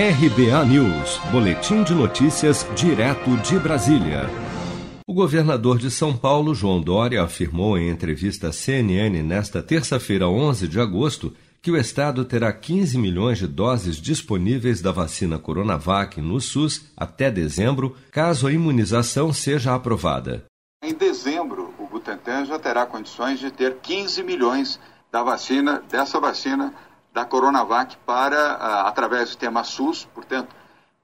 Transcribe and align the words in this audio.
RBA 0.00 0.64
News, 0.66 1.18
Boletim 1.32 1.82
de 1.82 1.92
Notícias, 1.92 2.64
direto 2.76 3.36
de 3.38 3.58
Brasília. 3.58 4.30
O 5.04 5.12
governador 5.12 5.76
de 5.76 5.90
São 5.90 6.16
Paulo, 6.16 6.54
João 6.54 6.80
Dória, 6.80 7.20
afirmou 7.20 7.76
em 7.76 7.90
entrevista 7.90 8.50
à 8.50 8.52
CNN 8.52 9.24
nesta 9.24 9.60
terça-feira, 9.60 10.28
11 10.28 10.68
de 10.68 10.78
agosto, 10.78 11.34
que 11.60 11.72
o 11.72 11.76
Estado 11.76 12.24
terá 12.24 12.52
15 12.52 12.96
milhões 12.96 13.38
de 13.38 13.48
doses 13.48 13.96
disponíveis 13.96 14.80
da 14.80 14.92
vacina 14.92 15.36
Coronavac 15.36 16.20
no 16.20 16.40
SUS 16.40 16.92
até 16.96 17.28
dezembro, 17.28 17.96
caso 18.12 18.46
a 18.46 18.52
imunização 18.52 19.32
seja 19.32 19.74
aprovada. 19.74 20.44
Em 20.80 20.94
dezembro, 20.94 21.74
o 21.76 21.88
Butantan 21.88 22.44
já 22.44 22.56
terá 22.56 22.86
condições 22.86 23.40
de 23.40 23.50
ter 23.50 23.78
15 23.82 24.22
milhões 24.22 24.78
da 25.10 25.24
vacina, 25.24 25.82
dessa 25.90 26.20
vacina 26.20 26.72
da 27.18 27.24
Coronavac 27.24 27.96
para, 28.06 28.52
ah, 28.52 28.88
através 28.88 29.24
do 29.24 29.28
sistema 29.30 29.64
SUS, 29.64 30.04
portanto, 30.14 30.54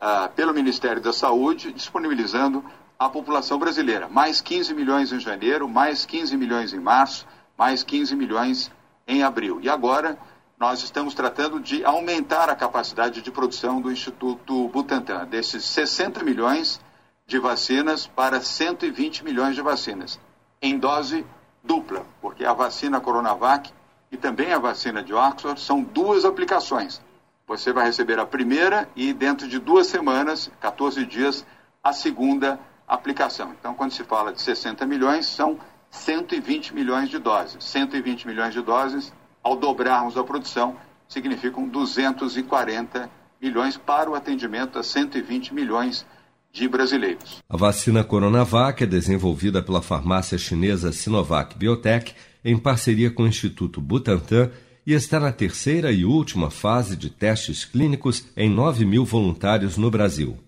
ah, 0.00 0.28
pelo 0.34 0.52
Ministério 0.52 1.00
da 1.00 1.12
Saúde, 1.12 1.72
disponibilizando 1.72 2.64
à 2.98 3.08
população 3.08 3.60
brasileira. 3.60 4.08
Mais 4.08 4.40
15 4.40 4.74
milhões 4.74 5.12
em 5.12 5.20
janeiro, 5.20 5.68
mais 5.68 6.04
15 6.04 6.36
milhões 6.36 6.72
em 6.72 6.80
março, 6.80 7.28
mais 7.56 7.84
15 7.84 8.16
milhões 8.16 8.72
em 9.06 9.22
abril. 9.22 9.60
E 9.62 9.68
agora 9.68 10.18
nós 10.58 10.82
estamos 10.82 11.14
tratando 11.14 11.60
de 11.60 11.84
aumentar 11.84 12.50
a 12.50 12.56
capacidade 12.56 13.22
de 13.22 13.30
produção 13.30 13.80
do 13.80 13.92
Instituto 13.92 14.66
Butantan, 14.66 15.26
desses 15.26 15.64
60 15.64 16.24
milhões 16.24 16.80
de 17.24 17.38
vacinas 17.38 18.08
para 18.08 18.40
120 18.40 19.22
milhões 19.22 19.54
de 19.54 19.62
vacinas, 19.62 20.18
em 20.60 20.76
dose 20.76 21.24
dupla, 21.62 22.04
porque 22.20 22.44
a 22.44 22.52
vacina 22.52 23.00
Coronavac 23.00 23.72
e 24.10 24.16
também 24.16 24.52
a 24.52 24.58
vacina 24.58 25.02
de 25.02 25.14
Oxford 25.14 25.60
são 25.60 25.82
duas 25.82 26.24
aplicações. 26.24 27.00
Você 27.46 27.72
vai 27.72 27.86
receber 27.86 28.18
a 28.18 28.26
primeira 28.26 28.88
e 28.94 29.12
dentro 29.12 29.48
de 29.48 29.58
duas 29.58 29.86
semanas, 29.86 30.50
14 30.60 31.04
dias, 31.04 31.44
a 31.82 31.92
segunda 31.92 32.58
aplicação. 32.86 33.54
Então, 33.58 33.74
quando 33.74 33.92
se 33.92 34.04
fala 34.04 34.32
de 34.32 34.40
60 34.40 34.84
milhões, 34.86 35.26
são 35.26 35.58
120 35.90 36.74
milhões 36.74 37.08
de 37.08 37.18
doses. 37.18 37.64
120 37.64 38.26
milhões 38.26 38.52
de 38.52 38.62
doses, 38.62 39.12
ao 39.42 39.56
dobrarmos 39.56 40.16
a 40.16 40.24
produção, 40.24 40.76
significam 41.08 41.66
240 41.66 43.10
milhões 43.40 43.76
para 43.76 44.10
o 44.10 44.14
atendimento 44.14 44.78
a 44.78 44.82
120 44.82 45.54
milhões 45.54 46.06
de 46.52 46.68
brasileiros. 46.68 47.38
A 47.48 47.56
vacina 47.56 48.04
Coronavac 48.04 48.82
é 48.82 48.86
desenvolvida 48.86 49.62
pela 49.62 49.80
farmácia 49.80 50.36
chinesa 50.36 50.92
Sinovac 50.92 51.56
Biotech 51.56 52.14
em 52.44 52.56
parceria 52.56 53.10
com 53.10 53.24
o 53.24 53.26
Instituto 53.26 53.80
Butantan 53.80 54.50
e 54.86 54.92
está 54.92 55.20
na 55.20 55.30
terceira 55.30 55.92
e 55.92 56.04
última 56.04 56.50
fase 56.50 56.96
de 56.96 57.10
testes 57.10 57.64
clínicos 57.64 58.26
em 58.36 58.48
9 58.48 58.84
mil 58.84 59.04
voluntários 59.04 59.76
no 59.76 59.90
Brasil. 59.90 60.38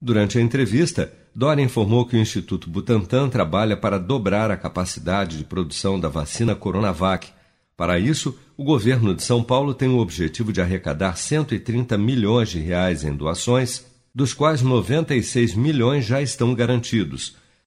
Durante 0.00 0.38
a 0.38 0.40
entrevista, 0.40 1.12
Dória 1.34 1.62
informou 1.62 2.06
que 2.06 2.16
o 2.16 2.20
Instituto 2.20 2.70
Butantan 2.70 3.28
trabalha 3.28 3.76
para 3.76 3.98
dobrar 3.98 4.50
a 4.50 4.56
capacidade 4.56 5.36
de 5.36 5.44
produção 5.44 5.98
da 5.98 6.08
vacina 6.08 6.54
Coronavac. 6.54 7.28
Para 7.76 7.98
isso, 7.98 8.38
o 8.56 8.62
governo 8.62 9.14
de 9.14 9.22
São 9.22 9.42
Paulo 9.42 9.74
tem 9.74 9.88
o 9.88 9.98
objetivo 9.98 10.52
de 10.52 10.60
arrecadar 10.60 11.16
130 11.16 11.98
milhões 11.98 12.50
de 12.50 12.60
reais 12.60 13.02
em 13.02 13.14
doações, 13.14 13.84
dos 14.14 14.32
quais 14.32 14.62
96 14.62 15.54
milhões 15.54 16.04
já 16.04 16.22
estão 16.22 16.54
garantidos 16.54 17.36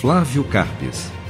Flávio 0.00 0.44
Carpes. 0.44 1.23